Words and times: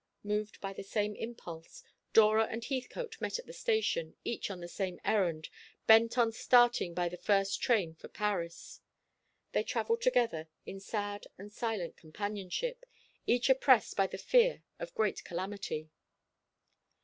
Moved 0.23 0.59
by 0.61 0.73
the 0.73 0.81
same 0.81 1.13
impulse, 1.15 1.83
Dora 2.11 2.45
and 2.47 2.65
Heathcote 2.65 3.21
met 3.21 3.37
at 3.37 3.45
the 3.45 3.53
station, 3.53 4.15
each 4.23 4.49
on 4.49 4.59
the 4.59 4.67
same 4.67 4.99
errand, 5.05 5.49
bent 5.85 6.17
on 6.17 6.31
starting 6.31 6.95
by 6.95 7.07
the 7.07 7.17
first 7.17 7.61
train 7.61 7.93
for 7.93 8.07
Paris. 8.07 8.81
They 9.51 9.61
travelled 9.61 10.01
together 10.01 10.49
in 10.65 10.79
sad 10.79 11.27
and 11.37 11.53
silent 11.53 11.97
companionship, 11.97 12.83
each 13.27 13.47
oppressed 13.47 13.95
by 13.95 14.07
the 14.07 14.17
fear 14.17 14.63
of 14.79 14.89
a 14.89 14.93
great 14.93 15.23
calamity. 15.23 15.91